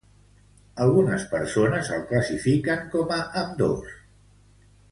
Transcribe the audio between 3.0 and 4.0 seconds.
a ambdós.